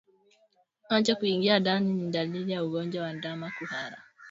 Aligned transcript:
Macho 0.89 1.15
kuingia 1.15 1.59
ndani 1.59 1.93
ni 1.93 2.11
dalili 2.11 2.51
ya 2.51 2.63
ugonjwa 2.65 3.03
wa 3.03 3.13
ndama 3.13 3.51
kuhara 3.57 4.03